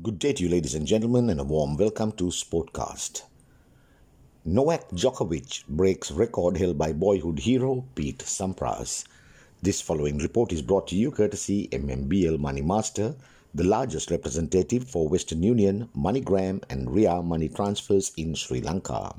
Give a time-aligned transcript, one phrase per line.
[0.00, 3.22] Good day to you, ladies and gentlemen, and a warm welcome to Sportcast.
[4.44, 9.04] Novak Djokovic breaks record held by boyhood hero Pete Sampras.
[9.60, 13.14] This following report is brought to you courtesy MMBL Money Master,
[13.54, 19.14] the largest representative for Western Union, MoneyGram, and Ria money transfers in Sri Lanka.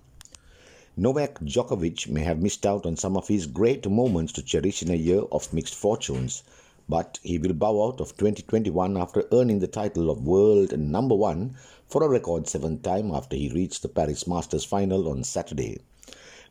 [0.98, 4.90] Novak Djokovic may have missed out on some of his great moments to cherish in
[4.90, 6.42] a year of mixed fortunes
[6.89, 11.55] but he will bow out of 2021 after earning the title of world number one
[11.88, 15.80] for a record seventh time after he reached the Paris Masters final on Saturday.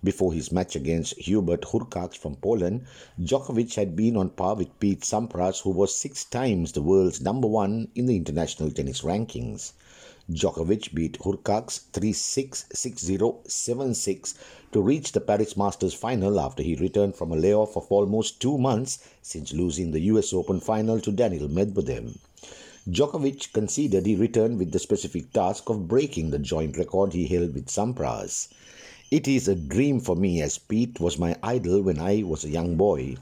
[0.05, 2.87] Before his match against Hubert Hurkacz from Poland,
[3.21, 7.47] Djokovic had been on par with Pete Sampras, who was six times the world's number
[7.47, 9.75] one in the international tennis rankings.
[10.29, 14.35] Djokovic beat Hurkacz 3-6, 6-0, 7-6
[14.73, 18.59] to reach the Paris Masters final after he returned from a layoff of almost two
[18.59, 22.19] months since losing the US Open final to Daniel Medvedev.
[22.89, 27.55] Djokovic conceded he returned with the specific task of breaking the joint record he held
[27.55, 28.49] with Sampras.
[29.13, 32.49] It is a dream for me as Pete was my idol when I was a
[32.49, 33.17] young boy.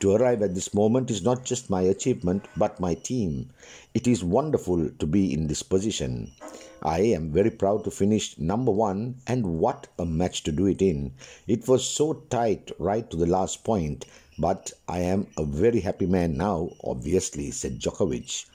[0.00, 3.50] To arrive at this moment is not just my achievement but my team.
[3.92, 6.32] It is wonderful to be in this position.
[6.80, 10.80] I am very proud to finish number one, and what a match to do it
[10.80, 11.12] in.
[11.46, 14.06] It was so tight right to the last point,
[14.38, 18.46] but I am a very happy man now, obviously, said Djokovic.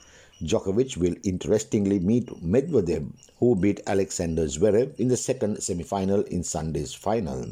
[0.44, 6.96] Djokovic will interestingly meet Medvedev, who beat Alexander Zverev in the second semi-final in Sunday's
[6.96, 7.46] final.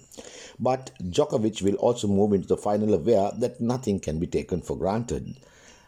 [0.60, 4.76] But Djokovic will also move into the final aware that nothing can be taken for
[4.76, 5.36] granted.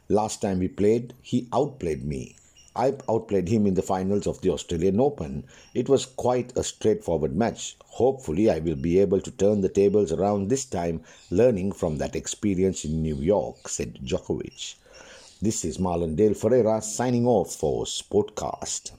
[0.09, 2.35] Last time we played, he outplayed me.
[2.75, 5.43] I outplayed him in the finals of the Australian Open.
[5.73, 7.77] It was quite a straightforward match.
[7.83, 12.15] Hopefully, I will be able to turn the tables around this time, learning from that
[12.15, 14.75] experience in New York, said Djokovic.
[15.43, 18.91] This is Marlon Dale Ferreira signing off for Sportcast.